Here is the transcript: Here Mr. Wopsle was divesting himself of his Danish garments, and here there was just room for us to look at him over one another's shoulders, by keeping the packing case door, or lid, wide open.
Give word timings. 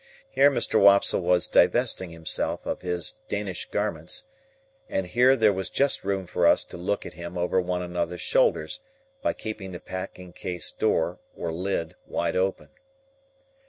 Here 0.31 0.49
Mr. 0.49 0.81
Wopsle 0.81 1.21
was 1.21 1.47
divesting 1.47 2.09
himself 2.09 2.65
of 2.65 2.81
his 2.81 3.21
Danish 3.29 3.69
garments, 3.69 4.23
and 4.89 5.05
here 5.05 5.35
there 5.35 5.53
was 5.53 5.69
just 5.69 6.03
room 6.03 6.25
for 6.25 6.47
us 6.47 6.63
to 6.65 6.75
look 6.77 7.05
at 7.05 7.13
him 7.13 7.37
over 7.37 7.61
one 7.61 7.83
another's 7.83 8.19
shoulders, 8.19 8.79
by 9.21 9.33
keeping 9.33 9.73
the 9.73 9.79
packing 9.79 10.33
case 10.33 10.71
door, 10.71 11.19
or 11.37 11.51
lid, 11.51 11.95
wide 12.07 12.35
open. 12.35 12.69